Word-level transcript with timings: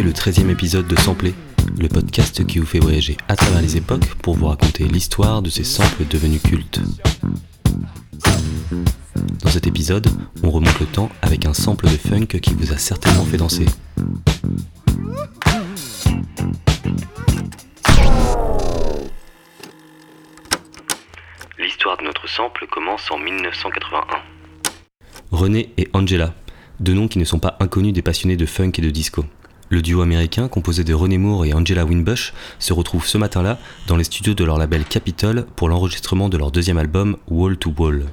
le 0.00 0.12
13e 0.12 0.48
épisode 0.48 0.86
de 0.86 0.98
Sampler, 0.98 1.34
le 1.78 1.86
podcast 1.86 2.46
qui 2.46 2.58
vous 2.58 2.64
fait 2.64 2.78
voyager 2.78 3.18
à 3.28 3.36
travers 3.36 3.60
les 3.60 3.76
époques 3.76 4.14
pour 4.22 4.34
vous 4.34 4.46
raconter 4.46 4.84
l'histoire 4.84 5.42
de 5.42 5.50
ces 5.50 5.64
samples 5.64 6.06
devenus 6.08 6.40
cultes. 6.40 6.80
Dans 9.42 9.50
cet 9.50 9.66
épisode, 9.66 10.06
on 10.42 10.50
remonte 10.50 10.80
le 10.80 10.86
temps 10.86 11.10
avec 11.20 11.44
un 11.44 11.52
sample 11.52 11.84
de 11.84 11.96
funk 11.98 12.26
qui 12.40 12.54
vous 12.54 12.72
a 12.72 12.78
certainement 12.78 13.24
fait 13.24 13.36
danser. 13.36 13.66
L'histoire 21.58 21.98
de 21.98 22.04
notre 22.04 22.26
sample 22.28 22.66
commence 22.70 23.10
en 23.10 23.18
1981. 23.18 24.16
René 25.32 25.68
et 25.76 25.90
Angela, 25.92 26.32
deux 26.80 26.94
noms 26.94 27.08
qui 27.08 27.18
ne 27.18 27.24
sont 27.24 27.40
pas 27.40 27.58
inconnus 27.60 27.92
des 27.92 28.02
passionnés 28.02 28.36
de 28.36 28.46
funk 28.46 28.72
et 28.78 28.82
de 28.82 28.90
disco. 28.90 29.26
Le 29.72 29.80
duo 29.80 30.02
américain, 30.02 30.48
composé 30.48 30.84
de 30.84 30.92
René 30.92 31.16
Moore 31.16 31.46
et 31.46 31.54
Angela 31.54 31.86
Winbush, 31.86 32.34
se 32.58 32.74
retrouve 32.74 33.06
ce 33.06 33.16
matin-là 33.16 33.58
dans 33.86 33.96
les 33.96 34.04
studios 34.04 34.34
de 34.34 34.44
leur 34.44 34.58
label 34.58 34.84
Capitol 34.84 35.46
pour 35.56 35.70
l'enregistrement 35.70 36.28
de 36.28 36.36
leur 36.36 36.50
deuxième 36.50 36.76
album 36.76 37.16
Wall 37.26 37.56
to 37.56 37.72
Wall. 37.78 38.04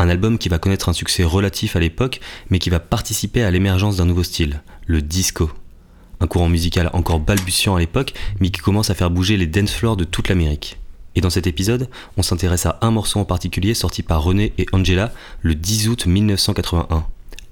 Un 0.00 0.08
album 0.08 0.36
qui 0.36 0.48
va 0.48 0.58
connaître 0.58 0.88
un 0.88 0.92
succès 0.92 1.22
relatif 1.22 1.76
à 1.76 1.78
l'époque, 1.78 2.18
mais 2.50 2.58
qui 2.58 2.70
va 2.70 2.80
participer 2.80 3.44
à 3.44 3.52
l'émergence 3.52 3.98
d'un 3.98 4.04
nouveau 4.04 4.24
style, 4.24 4.60
le 4.88 5.00
disco. 5.00 5.48
Un 6.18 6.26
courant 6.26 6.48
musical 6.48 6.90
encore 6.92 7.20
balbutiant 7.20 7.76
à 7.76 7.78
l'époque, 7.78 8.12
mais 8.40 8.50
qui 8.50 8.60
commence 8.60 8.90
à 8.90 8.96
faire 8.96 9.10
bouger 9.10 9.36
les 9.36 9.46
dance 9.46 9.70
floors 9.70 9.96
de 9.96 10.02
toute 10.02 10.28
l'Amérique. 10.28 10.80
Et 11.14 11.20
dans 11.20 11.30
cet 11.30 11.46
épisode, 11.46 11.88
on 12.16 12.22
s'intéresse 12.24 12.66
à 12.66 12.80
un 12.82 12.90
morceau 12.90 13.20
en 13.20 13.24
particulier 13.24 13.74
sorti 13.74 14.02
par 14.02 14.24
René 14.24 14.52
et 14.58 14.66
Angela 14.72 15.12
le 15.40 15.54
10 15.54 15.88
août 15.88 16.06
1981. 16.06 17.06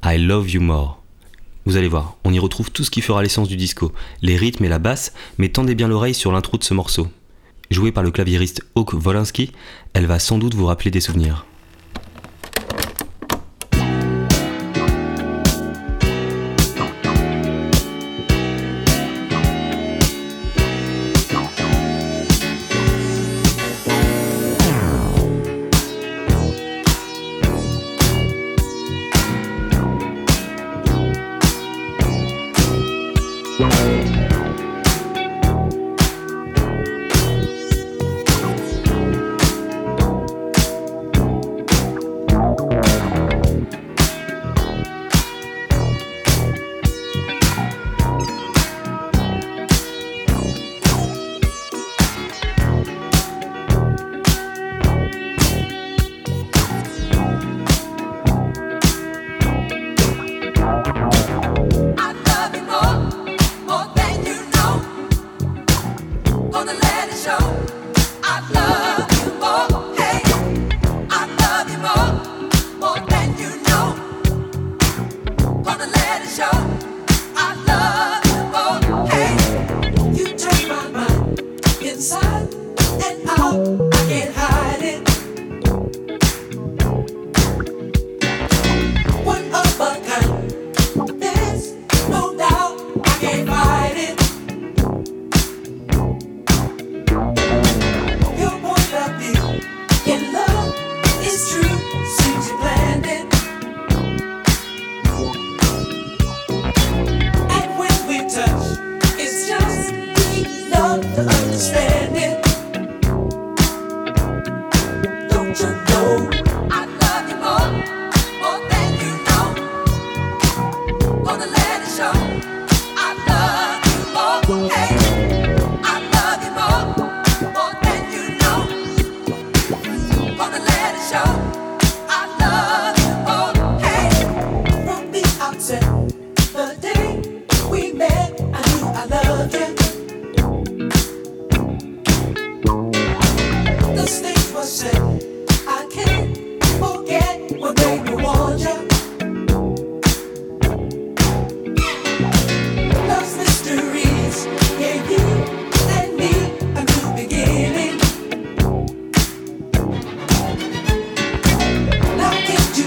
I 0.04 0.18
Love 0.18 0.50
You 0.50 0.60
More. 0.60 1.05
Vous 1.66 1.76
allez 1.76 1.88
voir, 1.88 2.16
on 2.22 2.32
y 2.32 2.38
retrouve 2.38 2.70
tout 2.70 2.84
ce 2.84 2.92
qui 2.92 3.00
fera 3.00 3.22
l'essence 3.22 3.48
du 3.48 3.56
disco, 3.56 3.92
les 4.22 4.36
rythmes 4.36 4.64
et 4.64 4.68
la 4.68 4.78
basse, 4.78 5.12
mais 5.36 5.48
tendez 5.48 5.74
bien 5.74 5.88
l'oreille 5.88 6.14
sur 6.14 6.30
l'intro 6.30 6.56
de 6.58 6.64
ce 6.64 6.74
morceau. 6.74 7.08
Jouée 7.72 7.90
par 7.90 8.04
le 8.04 8.12
claviériste 8.12 8.62
Hawk 8.76 8.92
Wolinski, 8.92 9.50
elle 9.92 10.06
va 10.06 10.20
sans 10.20 10.38
doute 10.38 10.54
vous 10.54 10.66
rappeler 10.66 10.92
des 10.92 11.00
souvenirs. 11.00 11.44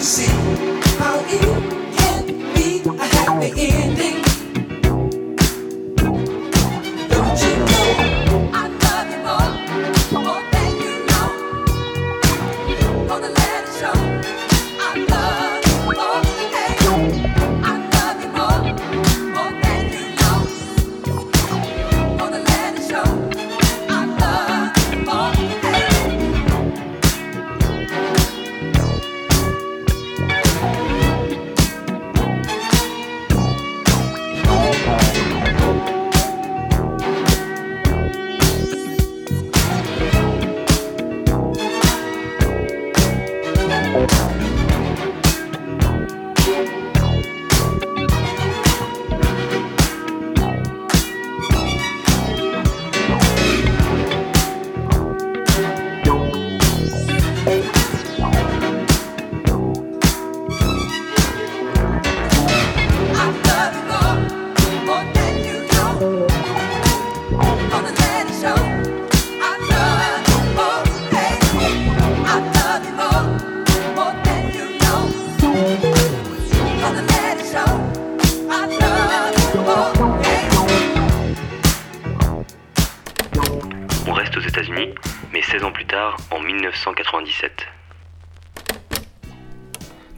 see. 0.01 0.38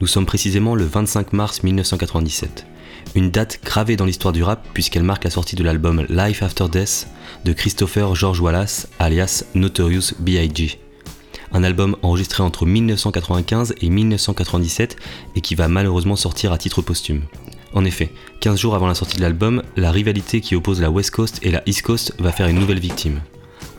Nous 0.02 0.08
sommes 0.08 0.26
précisément 0.26 0.74
le 0.74 0.84
25 0.84 1.32
mars 1.32 1.62
1997. 1.62 2.66
Une 3.14 3.30
date 3.30 3.60
gravée 3.64 3.94
dans 3.94 4.04
l'histoire 4.04 4.32
du 4.32 4.42
rap 4.42 4.66
puisqu'elle 4.74 5.04
marque 5.04 5.22
la 5.22 5.30
sortie 5.30 5.54
de 5.54 5.62
l'album 5.62 6.04
Life 6.08 6.42
After 6.42 6.64
Death 6.68 7.06
de 7.44 7.52
Christopher 7.52 8.16
George 8.16 8.40
Wallace 8.40 8.88
alias 8.98 9.44
Notorious 9.54 10.14
B.I.G. 10.18 10.80
Un 11.52 11.62
album 11.62 11.94
enregistré 12.02 12.42
entre 12.42 12.66
1995 12.66 13.76
et 13.80 13.90
1997 13.90 14.96
et 15.36 15.40
qui 15.40 15.54
va 15.54 15.68
malheureusement 15.68 16.16
sortir 16.16 16.50
à 16.50 16.58
titre 16.58 16.82
posthume. 16.82 17.22
En 17.72 17.84
effet, 17.84 18.10
15 18.40 18.58
jours 18.58 18.74
avant 18.74 18.88
la 18.88 18.96
sortie 18.96 19.18
de 19.18 19.22
l'album, 19.22 19.62
la 19.76 19.92
rivalité 19.92 20.40
qui 20.40 20.56
oppose 20.56 20.80
la 20.80 20.90
West 20.90 21.12
Coast 21.12 21.38
et 21.42 21.52
la 21.52 21.62
East 21.66 21.82
Coast 21.82 22.12
va 22.18 22.32
faire 22.32 22.48
une 22.48 22.58
nouvelle 22.58 22.80
victime. 22.80 23.20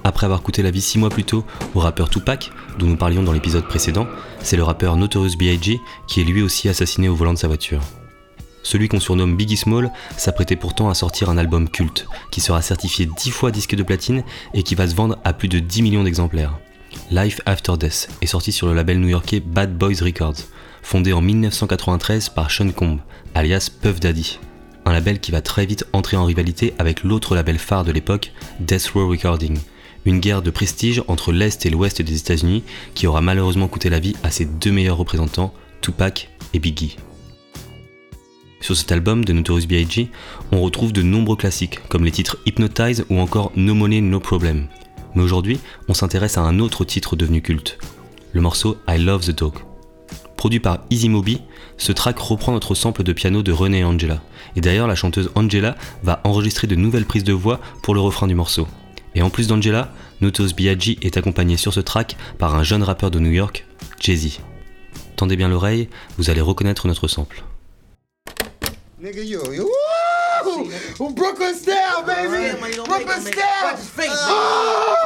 Après 0.04 0.26
avoir 0.26 0.42
coûté 0.42 0.62
la 0.64 0.72
vie 0.72 0.82
6 0.82 1.00
mois 1.00 1.10
plus 1.10 1.24
tôt 1.24 1.46
au 1.76 1.80
rappeur 1.80 2.10
Tupac, 2.10 2.52
dont 2.78 2.88
nous 2.88 2.98
parlions 2.98 3.24
dans 3.24 3.32
l'épisode 3.32 3.68
précédent, 3.68 4.08
c'est 4.42 4.58
le 4.58 4.64
rappeur 4.64 4.98
Notorious 4.98 5.38
B.I.G. 5.38 5.80
qui 6.08 6.22
est 6.22 6.26
lui 6.26 6.42
aussi 6.42 6.68
assassiné 6.68 7.08
au 7.08 7.16
volant 7.16 7.34
de 7.34 7.38
sa 7.38 7.48
voiture. 7.48 7.82
Celui 8.64 8.88
qu'on 8.88 9.00
surnomme 9.00 9.36
Biggie 9.36 9.58
Small 9.58 9.92
s'apprêtait 10.18 10.56
pourtant 10.56 10.90
à 10.90 10.94
sortir 10.94 11.30
un 11.30 11.38
album 11.38 11.70
culte, 11.70 12.08
qui 12.32 12.42
sera 12.42 12.62
certifié 12.62 13.06
10 13.06 13.32
fois 13.32 13.52
disque 13.52 13.76
de 13.76 13.84
platine 13.84 14.24
et 14.54 14.64
qui 14.64 14.76
va 14.76 14.88
se 14.88 14.96
vendre 14.96 15.18
à 15.24 15.34
plus 15.34 15.50
de 15.50 15.60
10 15.60 15.82
millions 15.82 16.04
d'exemplaires. 16.04 16.58
Life 17.12 17.42
After 17.46 17.74
Death 17.78 18.10
est 18.22 18.28
sorti 18.28 18.52
sur 18.52 18.68
le 18.68 18.74
label 18.74 19.00
new-yorkais 19.00 19.42
Bad 19.42 19.78
Boys 19.78 20.02
Records, 20.02 20.38
fondé 20.82 21.12
en 21.12 21.22
1993 21.22 22.30
par 22.30 22.52
Sean 22.52 22.72
Combe, 22.72 23.00
alias 23.36 23.70
Puff 23.82 24.00
Daddy. 24.00 24.40
Un 24.86 24.94
label 24.94 25.20
qui 25.20 25.32
va 25.32 25.42
très 25.42 25.66
vite 25.66 25.86
entrer 25.94 26.18
en 26.18 26.26
rivalité 26.26 26.74
avec 26.78 27.04
l'autre 27.04 27.36
label 27.36 27.58
phare 27.58 27.84
de 27.84 27.92
l'époque, 27.92 28.32
Death 28.60 28.92
Row 28.94 29.08
Recording. 29.08 29.58
Une 30.06 30.20
guerre 30.20 30.42
de 30.42 30.50
prestige 30.50 31.02
entre 31.08 31.32
l'Est 31.32 31.66
et 31.66 31.70
l'Ouest 31.70 32.02
des 32.02 32.18
États-Unis 32.18 32.64
qui 32.94 33.08
aura 33.08 33.22
malheureusement 33.22 33.68
coûté 33.68 33.90
la 33.90 34.00
vie 34.00 34.16
à 34.24 34.32
ses 34.32 34.46
deux 34.46 34.72
meilleurs 34.72 34.98
représentants, 34.98 35.54
Tupac 35.82 36.30
et 36.54 36.60
Biggie. 36.60 36.98
Sur 38.60 38.78
cet 38.78 38.92
album 38.92 39.26
de 39.26 39.34
Notorious 39.34 39.68
B.I.G., 39.68 40.10
on 40.52 40.62
retrouve 40.62 40.94
de 40.94 41.02
nombreux 41.02 41.36
classiques, 41.36 41.80
comme 41.90 42.06
les 42.06 42.12
titres 42.12 42.38
Hypnotize 42.46 43.06
ou 43.10 43.20
encore 43.20 43.52
No 43.56 43.74
Money 43.74 44.02
No 44.02 44.20
Problem. 44.20 44.68
Mais 45.16 45.22
aujourd'hui, 45.22 45.60
on 45.90 45.94
s'intéresse 45.94 46.38
à 46.38 46.42
un 46.42 46.60
autre 46.60 46.86
titre 46.86 47.16
devenu 47.16 47.42
culte, 47.42 47.78
le 48.32 48.42
morceau 48.42 48.78
I 48.88 48.98
Love 48.98 49.26
the 49.26 49.38
Dog. 49.38 49.54
Produit 50.38 50.60
par 50.60 50.80
Easy 50.90 51.10
Moby, 51.10 51.42
ce 51.78 51.92
track 51.92 52.20
reprend 52.20 52.52
notre 52.52 52.76
sample 52.76 53.04
de 53.04 53.14
piano 53.14 53.44
de 53.44 53.52
René 53.52 53.84
Angela. 53.84 54.22
Et 54.56 54.62
d'ailleurs, 54.62 54.88
la 54.88 54.96
chanteuse 54.96 55.30
Angela 55.36 55.76
va 56.04 56.22
enregistrer 56.24 56.68
de 56.68 56.76
nouvelles 56.76 57.06
prises 57.06 57.24
de 57.24 57.34
voix 57.34 57.60
pour 57.82 57.94
le 57.94 58.02
refrain 58.02 58.28
du 58.28 58.36
morceau. 58.36 58.68
Et 59.16 59.22
en 59.22 59.30
plus 59.30 59.48
d'Angela, 59.48 59.92
Notorious 60.22 60.54
B.I.G. 60.56 60.98
est 61.02 61.18
accompagné 61.18 61.58
sur 61.58 61.74
ce 61.74 61.80
track 61.80 62.18
par 62.38 62.56
un 62.56 62.64
jeune 62.64 62.84
rappeur 62.84 63.12
de 63.12 63.20
New 63.20 63.32
York, 63.32 63.66
Jay-Z. 64.00 64.40
Tendez 65.16 65.36
bien 65.36 65.50
l'oreille, 65.50 65.90
vous 66.18 66.30
allez 66.30 66.42
reconnaître 66.42 66.88
notre 66.88 67.08
sample. 67.08 67.44
Nigga, 69.00 69.22
you, 69.22 69.42
you 69.52 69.70
woo! 70.46 71.10
Brooklyn 71.12 71.54
style, 71.54 71.76
baby! 72.06 72.58
Brooklyn 72.86 73.22
style! 73.22 75.03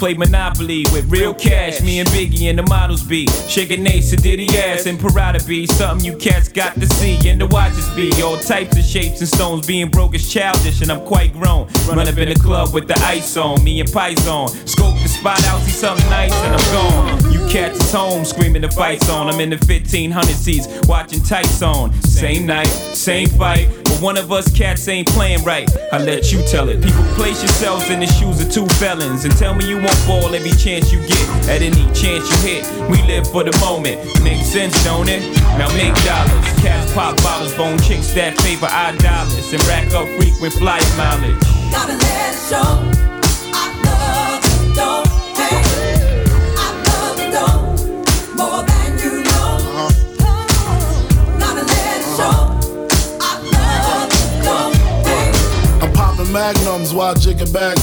Play 0.00 0.14
Monopoly 0.14 0.86
with 0.92 1.10
real 1.10 1.34
cash. 1.34 1.82
Me 1.82 2.00
and 2.00 2.08
Biggie 2.08 2.48
and 2.48 2.58
the 2.58 2.62
models 2.62 3.02
be 3.02 3.26
shaking 3.46 3.86
Ace 3.86 4.14
and 4.14 4.22
Diddy 4.22 4.48
ass 4.56 4.86
and 4.86 4.98
Parada 4.98 5.46
be 5.46 5.66
something 5.66 6.02
you 6.02 6.16
cats 6.16 6.48
got 6.48 6.74
to 6.76 6.86
see 6.86 7.18
and 7.28 7.38
the 7.38 7.46
watches 7.48 7.86
be 7.90 8.10
all 8.22 8.38
types 8.38 8.78
of 8.78 8.82
shapes 8.82 9.20
and 9.20 9.28
stones. 9.28 9.66
Being 9.66 9.90
broke 9.90 10.14
is 10.14 10.32
childish 10.32 10.80
and 10.80 10.90
I'm 10.90 11.04
quite 11.04 11.34
grown. 11.34 11.68
Run 11.86 12.08
up 12.08 12.16
in 12.16 12.30
the 12.30 12.34
club 12.34 12.72
with 12.72 12.88
the 12.88 12.98
ice 13.00 13.36
on, 13.36 13.62
me 13.62 13.78
and 13.80 13.92
Python. 13.92 14.48
Scope 14.66 14.96
the 15.02 15.08
spot 15.08 15.44
out, 15.48 15.60
see 15.60 15.72
something 15.72 16.08
nice 16.08 16.32
and 16.32 16.56
I'm 16.56 16.72
gone. 16.72 17.32
You 17.32 17.46
cats 17.50 17.78
is 17.78 17.92
home 17.92 18.24
screaming 18.24 18.62
the 18.62 18.70
fights 18.70 19.10
on. 19.10 19.28
I'm 19.28 19.38
in 19.38 19.50
the 19.50 19.56
1500 19.56 20.34
seats 20.34 20.66
watching 20.88 21.22
tights 21.22 21.60
on. 21.60 21.92
Same 22.02 22.46
night, 22.46 22.68
same 22.68 23.28
fight. 23.28 23.68
One 24.00 24.16
of 24.16 24.32
us 24.32 24.50
cats 24.50 24.88
ain't 24.88 25.08
playing 25.08 25.44
right. 25.44 25.68
I 25.92 25.98
let 25.98 26.32
you 26.32 26.42
tell 26.46 26.70
it. 26.70 26.82
People 26.82 27.04
place 27.16 27.42
yourselves 27.42 27.90
in 27.90 28.00
the 28.00 28.06
shoes 28.06 28.40
of 28.40 28.50
two 28.50 28.66
felons 28.76 29.26
and 29.26 29.36
tell 29.36 29.54
me 29.54 29.68
you 29.68 29.76
won't 29.76 30.00
fall 30.08 30.34
every 30.34 30.52
chance 30.52 30.90
you 30.90 31.00
get. 31.06 31.28
At 31.50 31.60
any 31.60 31.84
chance 31.92 32.24
you 32.30 32.38
hit, 32.40 32.88
we 32.88 33.02
live 33.02 33.26
for 33.30 33.44
the 33.44 33.56
moment. 33.60 34.00
Makes 34.22 34.46
sense, 34.46 34.82
don't 34.84 35.08
it? 35.08 35.20
Now 35.58 35.68
make 35.76 35.94
dollars. 36.04 36.46
Cats 36.62 36.94
pop 36.94 37.14
bottles, 37.18 37.54
bone 37.54 37.78
chicks 37.80 38.14
that 38.14 38.40
favor 38.40 38.66
our 38.66 38.96
dollars 38.96 39.52
and 39.52 39.62
rack 39.64 39.92
up 39.92 40.08
frequent 40.16 40.54
flyer 40.54 40.80
mileage. 40.96 41.38
Gotta 41.70 41.92
let 41.92 42.32
it 42.32 42.38
show. 42.48 43.19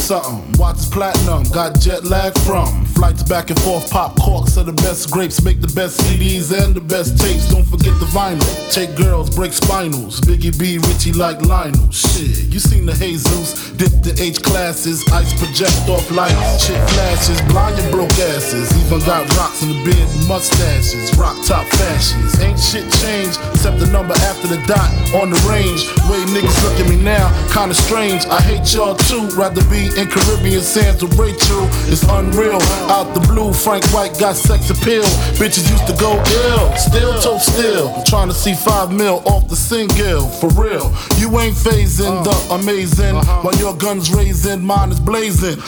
Something. 0.07 0.54
Watch 0.57 0.89
platinum, 0.89 1.44
got 1.51 1.77
jet 1.81 2.06
lag 2.06 2.33
from. 2.39 2.87
Flights 2.97 3.21
back 3.21 3.51
and 3.51 3.61
forth, 3.61 3.92
pop 3.92 4.18
corks 4.18 4.57
are 4.57 4.63
the 4.63 4.73
best 4.73 5.11
grapes, 5.11 5.44
make 5.44 5.61
the 5.61 5.71
best 5.77 6.01
CDs 6.01 6.49
and 6.49 6.73
the 6.73 6.81
best 6.81 7.13
tapes. 7.21 7.47
Don't 7.47 7.63
forget 7.63 7.94
the 7.99 8.09
vinyl. 8.09 8.42
Take 8.73 8.97
girls, 8.97 9.30
break 9.30 9.51
spinals. 9.51 10.19
Biggie 10.25 10.57
B, 10.57 10.80
Richie 10.80 11.13
like 11.13 11.39
Lionel. 11.45 11.92
Shit, 11.92 12.49
you 12.49 12.57
seen 12.57 12.87
the 12.87 12.94
Jesus, 12.94 13.69
dip 13.77 13.94
the 14.01 14.18
H 14.18 14.42
classes, 14.42 15.06
ice 15.13 15.30
project 15.37 15.77
off 15.87 16.09
lights, 16.09 16.66
shit 16.66 16.81
flashes, 16.89 17.39
blind 17.54 17.77
and 17.77 17.92
broke 17.92 18.18
asses. 18.33 18.66
Even 18.81 18.97
got 19.06 19.30
rocks 19.37 19.61
in 19.61 19.69
the 19.69 19.80
beard 19.85 20.09
mustaches, 20.27 21.13
rock 21.21 21.37
top 21.45 21.69
fashions. 21.77 22.33
Ain't 22.42 22.57
shit 22.57 22.89
changed 23.06 23.37
except 23.54 23.77
the 23.77 23.85
number 23.94 24.18
after 24.25 24.47
the 24.49 24.57
dot 24.66 24.89
on 25.13 25.30
the 25.30 25.39
range. 25.45 25.85
Way 26.09 26.25
niggas 26.33 26.57
look 26.66 26.81
at 26.81 26.89
me 26.89 26.97
now, 26.97 27.30
kinda 27.54 27.75
strange. 27.77 28.25
I 28.25 28.42
hate 28.42 28.66
y'all 28.73 28.97
too. 28.97 29.30
Rather 29.37 29.61
be 29.69 29.85
in 29.94 30.09
Caribbean 30.09 30.66
sands 30.66 31.06
with 31.06 31.13
Rachel. 31.13 31.69
It's 31.94 32.01
unreal. 32.09 32.57
Out 32.89 33.13
the 33.13 33.19
blue, 33.27 33.51
Frank 33.51 33.83
White 33.91 34.17
got 34.17 34.35
sex 34.35 34.69
appeal. 34.69 35.03
Bitches 35.35 35.69
used 35.69 35.87
to 35.87 35.95
go 35.99 36.15
ill. 36.15 36.75
Still 36.77 37.19
toe 37.19 37.37
still. 37.37 38.03
Trying 38.03 38.29
to 38.29 38.33
see 38.33 38.53
five 38.53 38.91
mil 38.91 39.21
off 39.25 39.49
the 39.49 39.56
single. 39.56 40.27
For 40.39 40.47
real. 40.56 40.87
You 41.17 41.27
ain't 41.39 41.56
phasing 41.56 42.23
the 42.23 42.29
uh-huh. 42.29 42.56
amazing. 42.56 43.15
Uh-huh. 43.17 43.41
While 43.41 43.56
your 43.56 43.75
gun's 43.75 44.11
raising, 44.13 44.63
mine 44.63 44.91
is 44.91 44.99
blazing. 44.99 45.59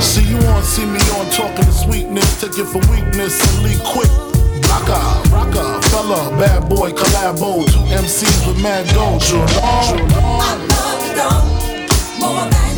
see 0.00 0.24
you 0.24 0.38
on, 0.38 0.62
see 0.62 0.86
me 0.86 1.00
on 1.20 1.28
talking 1.30 1.64
to 1.64 1.72
sweetness. 1.72 2.40
Take 2.40 2.58
it 2.58 2.66
for 2.66 2.80
weakness 2.90 3.36
and 3.36 3.64
leave 3.64 3.82
quick. 3.84 4.10
Rocka, 4.72 4.98
rocka, 5.28 5.84
fella, 5.90 6.30
bad 6.40 6.68
boy, 6.70 6.90
collabo. 6.92 7.66
Two 7.66 7.78
MCs 7.92 8.46
with 8.46 8.62
mad 8.62 8.88
gold. 8.94 9.22
I 9.22 10.56
love 10.72 11.04
you, 11.12 12.20
more 12.20 12.50
than 12.50 12.71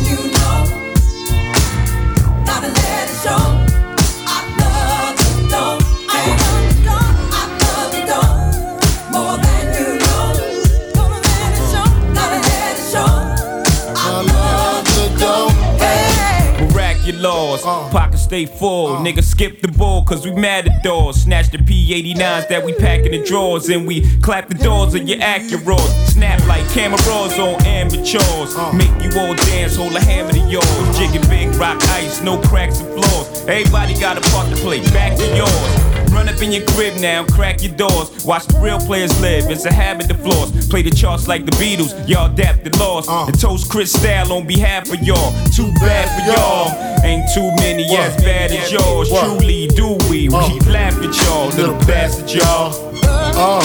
laws. 17.63 17.65
Uh. 17.65 17.91
Pockets 17.91 18.23
stay 18.23 18.45
full. 18.45 18.93
Uh. 18.93 18.99
Nigga, 18.99 19.23
skip 19.23 19.61
the 19.61 19.67
bull, 19.67 20.03
cause 20.03 20.25
we 20.25 20.31
mad 20.31 20.67
at 20.67 20.83
doors. 20.83 21.21
Snatch 21.21 21.49
the 21.49 21.57
P89s 21.57 22.47
that 22.49 22.63
we 22.63 22.73
pack 22.73 23.01
in 23.01 23.11
the 23.11 23.23
drawers. 23.23 23.69
And 23.69 23.87
we 23.87 24.17
clap 24.19 24.49
the 24.49 24.55
doors 24.55 24.93
of 24.95 25.07
your 25.07 25.19
Acura. 25.19 25.79
Snap 26.07 26.45
like 26.47 26.67
cameras 26.69 27.39
on 27.39 27.61
amateurs. 27.65 28.55
Uh. 28.55 28.71
Make 28.73 28.91
you 29.03 29.19
all 29.19 29.35
dance, 29.35 29.75
hold 29.75 29.95
a 29.95 30.01
hammer 30.01 30.31
to 30.31 30.39
yours. 30.39 30.97
Jigging 30.97 31.27
big 31.29 31.53
rock 31.55 31.81
ice, 31.89 32.21
no 32.21 32.39
cracks 32.41 32.79
and 32.79 32.89
flaws. 32.93 33.47
Everybody 33.47 33.99
got 33.99 34.17
a 34.17 34.29
part 34.31 34.49
to 34.49 34.55
play, 34.57 34.81
back 34.91 35.17
to 35.17 35.35
yours. 35.35 35.94
Run 36.15 36.29
up 36.29 36.41
in 36.41 36.53
your 36.53 36.65
crib 36.67 36.97
now, 37.01 37.25
crack 37.25 37.61
your 37.61 37.75
doors. 37.75 38.23
Watch 38.23 38.45
the 38.45 38.57
real 38.59 38.79
players 38.79 39.11
live. 39.19 39.51
It's 39.51 39.65
a 39.65 39.73
habit 39.73 40.07
to 40.07 40.15
floss. 40.15 40.65
Play 40.69 40.81
the 40.81 40.89
charts 40.89 41.27
like 41.27 41.45
the 41.45 41.51
Beatles. 41.51 41.91
Y'all 42.07 42.31
adapted 42.31 42.79
lost. 42.79 43.09
Uh. 43.09 43.25
And 43.25 43.37
toast 43.37 43.69
Chris 43.69 43.91
Style 43.91 44.31
on 44.31 44.47
behalf 44.47 44.89
of 44.93 45.01
y'all. 45.03 45.33
Too 45.51 45.69
bad 45.73 46.07
for 46.15 46.23
y'all. 46.31 47.03
Ain't 47.03 47.27
too 47.33 47.51
many 47.57 47.83
as 47.97 48.15
bad 48.23 48.53
as 48.53 48.71
yours. 48.71 49.09
Truly, 49.09 49.67
do 49.67 49.97
we? 50.09 50.29
We 50.29 50.35
uh. 50.35 50.71
laugh 50.71 50.95
at 51.03 51.13
y'all, 51.25 51.49
little 51.49 51.77
bastard 51.85 52.31
y'all. 52.31 52.71
Uh, 53.03 53.61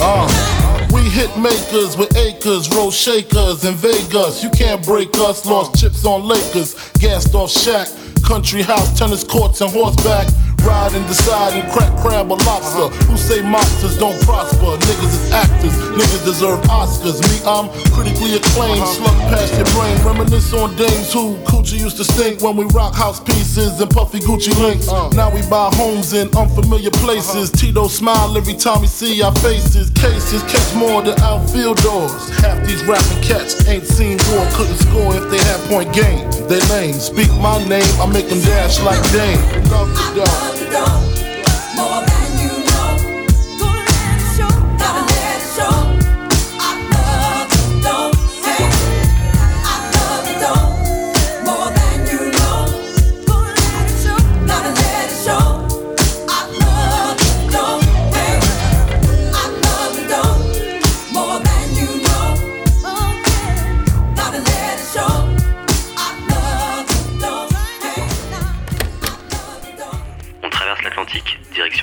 uh. 0.00 0.86
We 0.94 1.02
hit 1.10 1.36
makers 1.36 1.94
with 1.94 2.16
acres, 2.16 2.74
roll 2.74 2.90
shakers 2.90 3.66
in 3.66 3.74
Vegas. 3.74 4.42
You 4.42 4.48
can't 4.48 4.82
break 4.82 5.10
us. 5.18 5.44
Lost 5.44 5.78
chips 5.78 6.06
on 6.06 6.26
Lakers, 6.26 6.74
gassed 6.94 7.34
off 7.34 7.50
Shack, 7.50 7.88
Country 8.22 8.62
house, 8.62 8.96
tennis 8.98 9.24
courts, 9.24 9.60
and 9.60 9.70
horseback. 9.70 10.28
Ride 10.70 10.94
and 10.94 11.06
decide 11.08 11.58
and 11.58 11.66
crack 11.72 11.90
crab 11.98 12.30
or 12.30 12.38
lobster. 12.46 12.86
Uh-huh. 12.86 13.10
Who 13.10 13.16
say 13.16 13.42
monsters 13.42 13.98
don't 13.98 14.14
prosper? 14.22 14.78
Niggas 14.86 15.14
is 15.18 15.32
actors, 15.32 15.74
niggas 15.98 16.24
deserve 16.24 16.62
Oscars. 16.70 17.18
Me, 17.26 17.42
I'm 17.42 17.66
critically 17.90 18.38
acclaimed, 18.38 18.78
uh-huh. 18.78 19.02
slug 19.02 19.18
past 19.34 19.50
your 19.58 19.66
brain. 19.74 19.98
Reminisce 20.06 20.52
on 20.54 20.76
dames 20.76 21.12
who 21.12 21.34
coochie 21.42 21.80
used 21.80 21.96
to 21.96 22.04
stink 22.04 22.40
when 22.40 22.54
we 22.54 22.66
rock 22.70 22.94
house 22.94 23.18
pieces 23.18 23.80
and 23.80 23.90
puffy 23.90 24.20
Gucci 24.20 24.54
links. 24.62 24.86
Uh. 24.86 25.10
Now 25.10 25.34
we 25.34 25.42
buy 25.50 25.74
homes 25.74 26.12
in 26.12 26.30
unfamiliar 26.38 26.94
places. 27.02 27.50
Uh-huh. 27.50 27.58
Tito 27.58 27.88
smile 27.88 28.36
every 28.38 28.54
time 28.54 28.80
we 28.82 28.86
see 28.86 29.22
our 29.22 29.34
faces. 29.42 29.90
Cases 29.90 30.40
catch 30.46 30.70
more 30.78 31.02
than 31.02 31.18
outfield 31.18 31.82
doors. 31.82 32.30
Half 32.46 32.64
these 32.64 32.84
rapping 32.84 33.22
cats 33.26 33.66
ain't 33.66 33.86
seen 33.86 34.22
war, 34.30 34.46
couldn't 34.54 34.78
score 34.86 35.18
if 35.18 35.26
they 35.34 35.42
had 35.50 35.58
point 35.66 35.90
game. 35.92 36.30
They 36.46 36.62
lame, 36.70 36.94
speak 36.94 37.30
my 37.42 37.58
name, 37.66 37.90
I 37.98 38.06
make 38.06 38.28
them 38.28 38.38
dash 38.46 38.78
like 38.86 39.02
Dame. 39.10 39.42
Love 39.74 39.90
the 39.90 40.22
dog. 40.22 40.59
Don't 40.70 42.09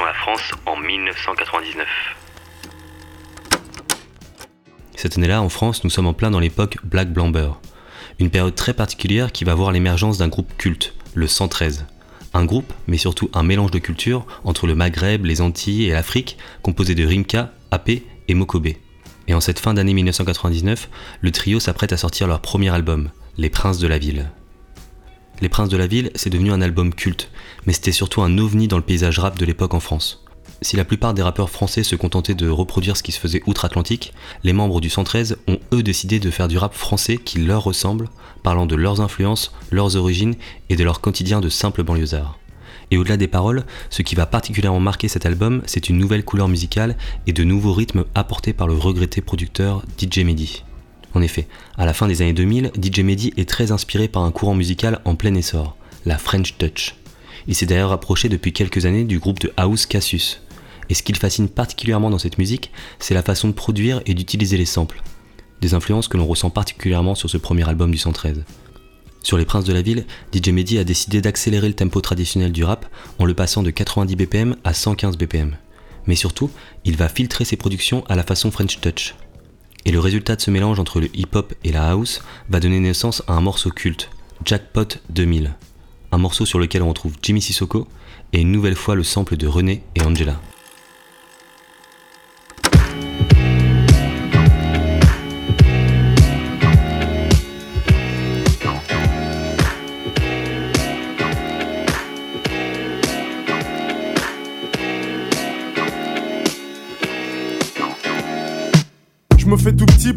la 0.05 0.13
France 0.13 0.51
en 0.65 0.77
1999. 0.77 1.88
Cette 4.95 5.17
année-là, 5.17 5.41
en 5.41 5.50
France, 5.50 5.83
nous 5.83 5.89
sommes 5.89 6.07
en 6.07 6.13
plein 6.13 6.29
dans 6.29 6.39
l'époque 6.39 6.77
Black 6.83 7.12
Blamber, 7.12 7.51
une 8.19 8.29
période 8.29 8.55
très 8.55 8.74
particulière 8.74 9.31
qui 9.31 9.43
va 9.43 9.55
voir 9.55 9.71
l'émergence 9.71 10.17
d'un 10.17 10.27
groupe 10.27 10.55
culte, 10.57 10.93
le 11.15 11.27
113. 11.27 11.88
Un 12.33 12.45
groupe, 12.45 12.71
mais 12.88 12.97
surtout 12.97 13.29
un 13.33 13.43
mélange 13.43 13.71
de 13.71 13.79
cultures 13.79 14.25
entre 14.43 14.67
le 14.67 14.75
Maghreb, 14.75 15.25
les 15.25 15.41
Antilles 15.41 15.86
et 15.86 15.93
l'Afrique, 15.93 16.38
composé 16.62 16.93
de 16.93 17.05
Rimka, 17.05 17.51
AP 17.71 17.89
et 18.27 18.33
Mokobe. 18.33 18.67
Et 19.27 19.33
en 19.33 19.41
cette 19.41 19.59
fin 19.59 19.74
d'année 19.74 19.93
1999, 19.93 20.89
le 21.21 21.31
trio 21.31 21.59
s'apprête 21.59 21.91
à 21.91 21.97
sortir 21.97 22.27
leur 22.27 22.41
premier 22.41 22.69
album, 22.69 23.09
Les 23.38 23.50
Princes 23.50 23.79
de 23.79 23.88
la 23.88 23.97
Ville. 23.97 24.29
Les 25.39 25.50
Princes 25.50 25.70
de 25.70 25.77
la 25.77 25.86
Ville, 25.86 26.10
c'est 26.15 26.32
devenu 26.32 26.51
un 26.51 26.62
album 26.62 26.91
culte, 26.91 27.29
mais 27.67 27.74
c'était 27.74 27.91
surtout 27.91 28.24
un 28.24 28.39
ovni 28.39 28.67
dans 28.67 28.77
le 28.77 28.84
paysage 28.84 29.20
rap 29.20 29.38
de 29.38 29.46
l'époque 29.46 29.75
en 29.75 29.79
France. 29.79 30.24
Si 30.63 30.75
la 30.75 30.86
plupart 30.86 31.13
des 31.13 31.22
rappeurs 31.22 31.51
français 31.51 31.84
se 31.84 31.96
contentaient 31.96 32.34
de 32.34 32.50
reproduire 32.50 32.98
ce 32.98 33.03
qui 33.03 33.12
se 33.12 33.20
faisait 33.20 33.44
outre-Atlantique, 33.46 34.13
les 34.44 34.53
membres 34.53 34.82
du 34.82 34.89
113 34.89 35.38
ont 35.48 35.60
eux 35.74 35.84
décidé 35.84 36.20
de 36.20 36.32
faire 36.32 36.48
du 36.48 36.58
rap 36.58 36.74
français 36.74 37.17
qui 37.17 37.38
leur 37.38 37.63
ressemble, 37.63 38.10
parlant 38.41 38.65
de 38.65 38.75
leurs 38.75 39.00
influences, 39.00 39.53
leurs 39.70 39.96
origines 39.96 40.34
et 40.70 40.75
de 40.75 40.84
leur 40.84 41.01
quotidien 41.01 41.39
de 41.39 41.50
simples 41.50 41.84
banlieusards. 41.84 42.39
Et 42.89 42.98
au-delà 42.98 43.17
des 43.17 43.27
paroles, 43.27 43.65
ce 43.91 44.01
qui 44.01 44.15
va 44.15 44.25
particulièrement 44.25 44.79
marquer 44.79 45.08
cet 45.08 45.27
album, 45.27 45.62
c'est 45.67 45.89
une 45.89 46.00
nouvelle 46.00 46.25
couleur 46.25 46.48
musicale 46.48 46.98
et 47.27 47.34
de 47.34 47.44
nouveaux 47.44 47.74
rythmes 47.74 48.06
apportés 48.15 48.53
par 48.53 48.67
le 48.67 48.74
regretté 48.74 49.22
producteur 49.22 49.84
DJ 50.00 50.20
Mehdi. 50.20 50.63
En 51.17 51.24
effet, 51.24 51.47
à 51.79 51.88
la 51.88 51.95
fin 51.95 52.07
des 52.07 52.21
années 52.21 52.33
2000, 52.33 52.74
DJ 52.79 53.00
Mehdi 53.00 53.33
est 53.38 53.50
très 53.50 53.71
inspiré 53.71 54.07
par 54.07 54.21
un 54.21 54.29
courant 54.29 54.53
musical 54.53 55.01
en 55.03 55.15
plein 55.15 55.33
essor, 55.33 55.75
la 56.05 56.19
French 56.19 56.59
Touch. 56.59 56.93
Il 57.47 57.55
s'est 57.55 57.65
d'ailleurs 57.65 57.89
rapproché 57.89 58.29
depuis 58.29 58.53
quelques 58.53 58.86
années 58.86 59.03
du 59.03 59.17
groupe 59.17 59.39
de 59.39 59.51
house 59.57 59.88
Cassius. 59.88 60.43
Et 60.91 60.93
ce 60.93 61.01
qui 61.01 61.13
le 61.13 61.17
fascine 61.17 61.50
particulièrement 61.50 62.12
dans 62.12 62.19
cette 62.19 62.38
musique, 62.38 62.71
c'est 63.00 63.15
la 63.15 63.24
façon 63.24 63.47
de 63.47 63.53
produire 63.53 64.00
et 64.05 64.13
d'utiliser 64.13 64.57
les 64.57 64.65
samples. 64.65 65.01
Des 65.59 65.74
influences 65.74 66.07
que 66.07 66.17
l'on 66.17 66.27
ressent 66.27 66.51
particulièrement 66.51 67.15
sur 67.15 67.31
ce 67.31 67.38
premier 67.38 67.67
album 67.67 67.89
du 67.89 67.97
113. 67.97 68.43
Sur 69.24 69.39
Les 69.39 69.45
Princes 69.45 69.65
de 69.65 69.74
la 69.74 69.81
Ville, 69.81 70.05
DJ 70.36 70.50
Mehdi 70.50 70.77
a 70.77 70.83
décidé 70.83 71.19
d'accélérer 71.19 71.67
le 71.67 71.74
tempo 71.74 72.00
traditionnel 72.00 72.51
du 72.51 72.63
rap 72.63 72.86
en 73.17 73.25
le 73.25 73.33
passant 73.33 73.63
de 73.63 73.71
90 73.71 74.15
BPM 74.15 74.55
à 74.63 74.75
115 74.75 75.17
BPM. 75.17 75.57
Mais 76.05 76.15
surtout, 76.15 76.51
il 76.86 76.95
va 76.95 77.09
filtrer 77.09 77.43
ses 77.43 77.57
productions 77.57 78.05
à 78.07 78.15
la 78.15 78.24
façon 78.24 78.51
French 78.51 78.79
Touch. 78.81 79.15
Et 79.86 79.91
le 79.91 80.00
résultat 80.00 80.36
de 80.36 80.41
ce 80.41 80.51
mélange 80.51 80.79
entre 80.79 81.00
le 81.00 81.10
hip-hop 81.15 81.53
et 81.63 81.72
la 81.72 81.89
house 81.89 82.22
va 82.50 82.60
donner 82.60 82.79
naissance 82.79 83.24
à 83.27 83.34
un 83.34 83.41
morceau 83.41 83.69
culte, 83.69 84.10
Jackpot 84.43 85.00
2000. 85.10 85.55
Un 86.12 86.17
morceau 86.17 86.46
sur 86.46 86.60
lequel 86.60 86.84
on 86.84 86.89
retrouve 86.89 87.13
Jimmy 87.22 87.41
Sissoko 87.41 87.88
et 88.34 88.41
une 88.41 88.51
nouvelle 88.51 88.75
fois 88.75 88.96
le 88.96 89.03
sample 89.03 89.38
de 89.38 89.48
René 89.48 89.84
et 89.96 90.01
Angela. 90.01 90.39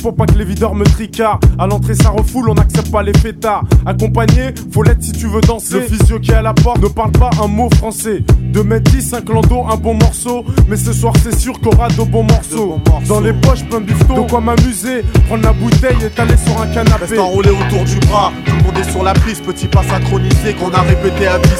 Pour 0.02 0.14
pas 0.14 0.26
que 0.26 0.34
les 0.34 0.44
videurs 0.44 0.74
me 0.74 0.84
tricardent. 0.84 1.44
À 1.58 1.66
l'entrée, 1.66 1.94
ça 1.94 2.10
refoule, 2.10 2.50
on 2.50 2.54
n'accepte 2.54 2.90
pas 2.90 3.02
les 3.02 3.12
fêtards. 3.12 3.64
Accompagné, 3.86 4.54
faut 4.72 4.82
l'être 4.82 5.02
si 5.02 5.12
tu 5.12 5.26
veux 5.26 5.40
danser. 5.40 5.80
Le 5.80 5.82
physio 5.82 6.18
qui 6.18 6.30
est 6.30 6.34
à 6.34 6.42
la 6.42 6.54
porte 6.54 6.82
ne 6.82 6.88
parle 6.88 7.12
pas 7.12 7.30
un 7.42 7.46
mot 7.46 7.68
français. 7.76 8.22
2 8.52 8.62
mètres 8.62 8.90
10, 8.90 9.02
5 9.02 9.28
landau, 9.28 9.64
un 9.70 9.76
bon 9.76 9.94
morceau. 9.94 10.44
Mais 10.68 10.76
ce 10.76 10.92
soir, 10.92 11.12
c'est 11.22 11.38
sûr 11.38 11.60
qu'on 11.60 11.70
aura 11.70 11.88
de 11.88 12.02
bons 12.02 12.24
morceaux. 12.24 12.78
Dans 13.08 13.20
les 13.20 13.32
poches, 13.32 13.64
plein 13.64 13.80
de 13.80 13.86
bifton. 13.86 14.22
De 14.24 14.30
quoi 14.30 14.40
m'amuser, 14.40 15.02
prendre 15.26 15.44
la 15.44 15.52
bouteille 15.52 16.04
et 16.04 16.10
t'aller 16.10 16.36
sur 16.36 16.60
un 16.60 16.66
canapé. 16.66 17.04
Reste 17.06 17.18
enroulé 17.18 17.50
autour 17.50 17.84
du 17.84 17.98
bras. 18.06 18.32
Tout 18.44 18.56
le 18.56 18.62
monde 18.62 18.78
est 18.78 18.90
sur 18.90 19.02
la 19.02 19.12
piste, 19.12 19.44
petit 19.44 19.66
pas 19.66 19.82
synchronisé 19.82 20.54
qu'on 20.54 20.70
a 20.72 20.80
répété 20.82 21.26
à 21.26 21.38
10. 21.38 21.50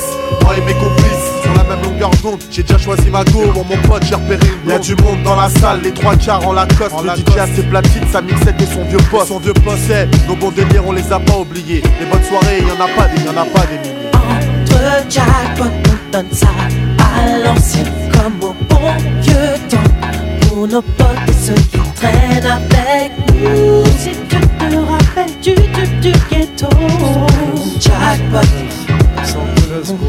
Moi 0.42 0.56
et 0.56 0.60
mes 0.60 0.74
complices 0.74 1.29
même 1.70 1.82
longueur 1.82 2.10
d'onde. 2.22 2.40
J'ai 2.50 2.62
déjà 2.62 2.78
choisi 2.78 3.10
ma 3.10 3.24
go, 3.24 3.44
bon 3.54 3.64
mon 3.68 3.76
pote, 3.88 4.04
j'ai 4.04 4.14
repéré 4.14 4.40
une 4.64 4.70
Y'a 4.70 4.78
du 4.78 4.94
monde 4.96 5.22
dans 5.24 5.36
la 5.36 5.48
salle, 5.48 5.80
les 5.82 5.92
trois 5.92 6.16
quarts 6.16 6.46
en 6.46 6.52
Lacoste. 6.52 6.92
En 6.92 7.02
le 7.02 7.10
DJ 7.10 7.38
a 7.38 7.46
ses 7.46 7.62
platines, 7.62 8.06
sa 8.12 8.20
mixette 8.20 8.60
et 8.60 8.66
son 8.66 8.84
vieux 8.84 8.98
poste. 9.10 9.28
Son 9.28 9.38
vieux 9.38 9.54
poste, 9.54 9.82
c'est 9.86 10.08
nos 10.28 10.36
bons 10.36 10.50
délires, 10.50 10.84
on 10.86 10.92
les 10.92 11.12
a 11.12 11.20
pas 11.20 11.38
oubliés. 11.38 11.82
Les 12.00 12.06
bonnes 12.06 12.24
soirées, 12.24 12.60
y'en 12.60 12.84
a 12.84 12.88
pas 12.88 13.08
des, 13.08 13.22
y'en 13.22 13.36
a 13.36 13.44
pas 13.44 13.66
des 13.66 13.78
milliers. 13.78 14.10
Entre 14.14 15.10
jackpot, 15.10 15.64
on 15.64 16.12
donne 16.12 16.32
ça 16.32 16.48
à 16.98 17.38
l'ancienne 17.38 17.86
comme 18.12 18.48
au 18.48 18.54
bon 18.68 18.92
vieux 19.20 19.54
temps. 19.68 20.48
Pour 20.48 20.66
nos 20.66 20.82
potes 20.82 21.06
et 21.28 21.32
ceux 21.32 21.54
qui 21.54 21.78
traînent 21.94 22.46
avec 22.46 23.12
nous. 23.28 23.84
Si 23.98 24.10
tu 24.28 24.40
te 24.40 24.76
rappelles 24.76 25.40
du 25.40 25.54
du 25.54 26.10
du 26.10 26.18
ghetto, 26.30 26.68
jackpot. 27.78 28.46
J'ouvre 29.84 30.08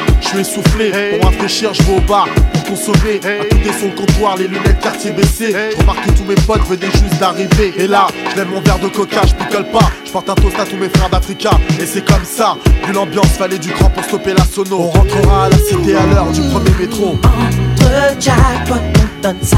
Je 0.33 0.37
suis 0.37 0.49
essoufflé, 0.49 0.91
pour 1.19 1.29
rafraîchir, 1.29 1.73
je 1.73 1.83
vais 1.83 1.97
au 1.97 1.99
bar 2.01 2.25
consommer. 2.71 3.19
À 3.23 3.43
tout 3.43 3.57
des 3.57 3.73
son 3.73 3.89
comptoir, 3.89 4.37
les 4.37 4.47
lunettes 4.47 4.79
quartier 4.79 5.11
baissées. 5.11 5.53
Je 5.71 5.77
remarque 5.77 6.05
que 6.05 6.11
tous 6.11 6.23
mes 6.23 6.35
potes 6.35 6.65
venaient 6.69 6.91
juste 6.91 7.19
d'arriver. 7.19 7.73
Et 7.77 7.85
là, 7.85 8.07
je 8.35 8.41
mon 8.43 8.61
verre 8.61 8.79
de 8.79 8.87
coca, 8.87 9.21
je 9.27 9.33
picole 9.35 9.65
pas. 9.71 9.91
Je 10.05 10.11
porte 10.11 10.29
un 10.29 10.35
toast 10.35 10.57
à 10.57 10.65
tous 10.65 10.77
mes 10.77 10.87
frères 10.87 11.09
d'Africa. 11.09 11.51
Et 11.81 11.85
c'est 11.85 12.05
comme 12.05 12.23
ça, 12.23 12.55
vu 12.87 12.93
l'ambiance, 12.93 13.27
fallait 13.37 13.57
du 13.57 13.71
cran 13.71 13.89
pour 13.89 14.03
stopper 14.05 14.33
la 14.33 14.45
sono. 14.45 14.79
On 14.79 14.89
rentrera 14.89 15.45
à 15.45 15.49
la 15.49 15.57
cité 15.57 15.95
à 15.95 16.05
l'heure 16.05 16.31
du 16.31 16.41
premier 16.41 16.71
métro. 16.79 17.17
Entre 17.23 18.21
jackpot, 18.21 18.75
on 18.75 19.21
donne 19.21 19.41
ça 19.41 19.57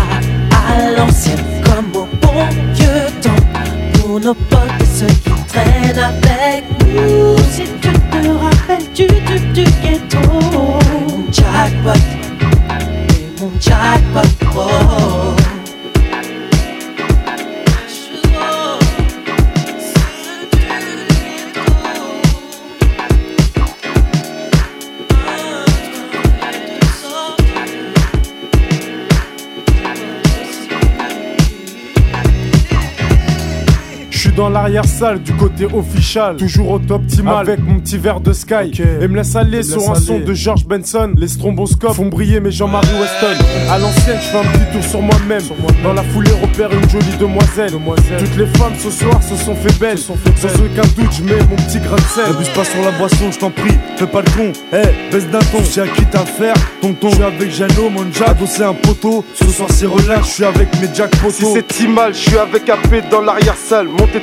à 0.68 0.92
l'ancienne 0.98 1.46
comme 1.64 2.02
au 2.02 2.08
bon 2.20 2.50
vieux 2.74 3.12
temps. 3.22 4.00
Pour 4.00 4.20
nos 4.20 4.34
potes 4.34 4.60
et 4.80 4.86
ceux 4.86 5.06
qui 5.06 5.32
traînent 5.48 6.00
avec 6.00 6.64
nous. 6.96 8.03
Te 8.64 8.72
rappelles 8.72 8.94
du, 8.94 9.08
du, 9.08 9.40
du 9.54 9.64
ghetto. 9.82 10.80
Jackpot 11.32 12.24
jackpot. 13.60 14.28
Oh. 14.56 15.13
Dans 34.36 34.50
l'arrière-salle 34.50 35.22
du 35.22 35.34
côté 35.34 35.66
official. 35.66 36.38
Toujours 36.38 36.72
au 36.72 36.80
top 36.80 37.04
optimal 37.04 37.48
avec 37.48 37.60
mon 37.60 37.80
petit 37.80 37.98
verre 37.98 38.20
de 38.20 38.34
Sky. 38.34 38.72
Et 39.02 39.08
me 39.08 39.16
laisse 39.16 39.36
aller 39.36 39.64
sur 39.64 39.90
un 39.90 39.96
son 39.96 40.20
de 40.20 40.34
George 40.34 40.66
Benson. 40.66 41.14
Les 41.18 41.28
stromboscopes 41.28 41.94
font 41.94 42.08
briller 42.08 42.40
mes 42.40 42.52
Jean-Marie 42.52 42.88
Weston. 43.00 43.44
À 43.70 43.78
l'ancienne, 43.78 44.18
je 44.22 44.28
fais 44.28 44.38
un 44.38 44.44
petit 44.44 44.72
tour 44.72 44.84
sur 44.84 45.02
moi-même. 45.02 45.42
Dans 45.84 45.94
la 45.94 46.04
foulée, 46.04 46.32
repère 46.42 46.72
une 46.72 46.90
jolie 46.90 47.18
demoiselle. 47.20 47.72
Toutes 47.72 48.38
les 48.38 48.48
femmes 48.58 48.74
ce 48.78 48.90
soir 48.90 49.22
se 49.22 49.36
sont 49.36 49.56
fait 49.56 49.78
belles. 49.80 49.98
Sans 49.98 50.14
aucun 50.14 50.88
doute, 50.96 51.12
je 51.12 51.24
mets 51.24 51.42
mon 51.50 51.56
petit 51.56 51.80
grain 51.80 51.96
de 51.96 52.02
sel. 52.02 52.32
N'abuse 52.32 52.50
pas 52.50 52.64
sur 52.64 52.82
la 52.82 52.92
boisson, 52.92 53.32
je 53.32 53.40
t'en 53.40 53.50
prie. 53.50 53.78
Fais 53.98 54.08
pas 54.08 54.22
le 54.22 54.32
con. 54.32 54.52
Eh, 54.72 55.12
baisse 55.12 55.28
d'un 55.28 55.40
ton. 55.40 55.64
J'ai 55.74 55.82
à 55.82 55.88
qui 55.88 56.04
faire. 56.38 56.56
Tonton, 56.82 57.10
je 57.10 57.16
suis 57.16 57.24
avec 57.24 57.52
Jano, 57.52 57.90
mon 57.90 58.12
Jack. 58.12 58.38
Un 58.62 58.74
poteau. 58.74 59.26
Ce 59.34 59.48
soir, 59.48 59.70
c'est 59.72 59.86
relax. 59.86 60.28
Je 60.28 60.34
suis 60.34 60.46
avec 60.46 60.68
mes 60.80 60.88
Jack 60.94 61.12
poteaux. 61.18 61.32
Si 61.32 61.46
c'est 61.54 61.72
si 61.72 61.88
mal, 61.88 62.14
je 62.14 62.20
suis 62.20 62.38
avec 62.38 62.70
AP 62.70 63.10
dans 63.10 63.22
l'arrière-salle. 63.22 63.88
Montez 63.88 64.23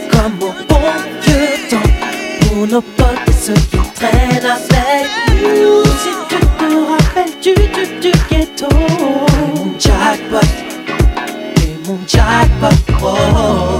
comme 0.21 0.37
bon 0.37 0.53
vieux 1.21 1.69
temps. 1.69 1.91
Pour 2.41 2.67
nos 2.67 2.81
potes 2.81 3.27
et 3.27 3.31
ceux 3.31 3.53
qui 3.53 3.77
traînent 3.95 4.45
avec 4.45 5.07
nous. 5.41 5.83
Si 6.01 6.11
tu 6.29 6.39
te 6.39 6.67
rappelles 6.91 7.35
du, 7.41 7.53
du, 7.55 7.83
du 7.99 8.11
ghetto. 8.29 8.67
Mon 9.55 9.79
jackpot 9.79 10.47
et 11.57 11.87
mon 11.87 11.97
jackpot. 12.07 12.93
Oh. 13.03 13.70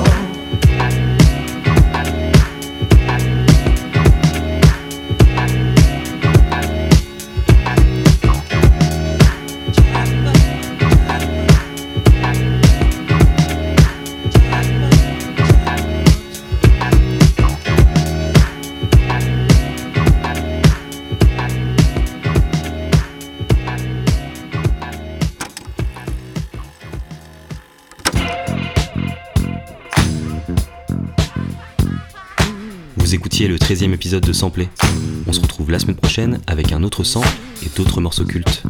Le 33.47 33.57
13e 33.57 33.91
épisode 33.93 34.23
de 34.23 34.33
Samplé. 34.33 34.69
On 35.25 35.33
se 35.33 35.41
retrouve 35.41 35.71
la 35.71 35.79
semaine 35.79 35.95
prochaine 35.95 36.39
avec 36.45 36.71
un 36.73 36.83
autre 36.83 37.03
sample 37.03 37.27
et 37.65 37.69
d'autres 37.75 37.99
morceaux 37.99 38.23
cultes. 38.23 38.61